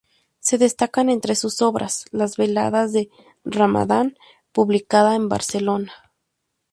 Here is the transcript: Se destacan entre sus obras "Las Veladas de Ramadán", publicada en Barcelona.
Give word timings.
Se 0.39 0.57
destacan 0.57 1.11
entre 1.11 1.35
sus 1.35 1.61
obras 1.61 2.05
"Las 2.09 2.35
Veladas 2.35 2.91
de 2.91 3.11
Ramadán", 3.45 4.17
publicada 4.51 5.13
en 5.13 5.29
Barcelona. 5.29 5.93